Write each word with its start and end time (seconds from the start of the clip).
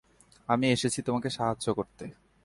আমি 0.49 0.65
এসেছি 0.71 0.99
তোমাকে 1.01 1.29
সাহায্য 1.29 1.65
করতে। 1.73 2.05